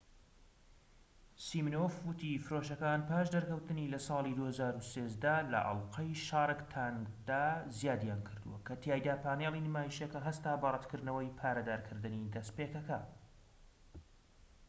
[1.47, 7.45] سیمینۆف وتی فرۆشەکان پاش دەرکەوتنی لە ساڵی 2013 لە ئەڵقەی شارک تانکدا
[7.79, 12.99] زیادیان کردووە کە تیایدا پانێڵی نمایشەکە هەستا بە ڕەتکردنەوەی پارەدارکردنی دەستپێکەکە